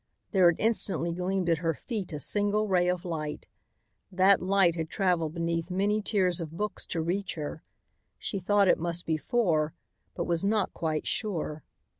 There 0.31 0.47
had 0.49 0.55
instantly 0.59 1.13
gleamed 1.13 1.47
at 1.47 1.59
her 1.59 1.75
feet 1.75 2.11
a 2.11 2.19
single 2.19 2.67
ray 2.67 2.87
of 2.89 3.05
light. 3.05 3.45
That 4.11 4.41
light 4.41 4.73
had 4.73 4.89
traveled 4.89 5.35
beneath 5.35 5.69
many 5.69 6.01
tiers 6.01 6.41
of 6.41 6.57
books 6.57 6.87
to 6.87 7.01
reach 7.03 7.35
her. 7.35 7.61
She 8.17 8.39
thought 8.39 8.67
it 8.67 8.79
must 8.79 9.05
be 9.05 9.17
four 9.17 9.75
but 10.15 10.23
was 10.25 10.43
not 10.43 10.73
quite 10.73 11.05
sure. 11.05 11.63